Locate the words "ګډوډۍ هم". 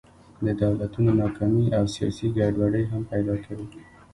2.37-3.01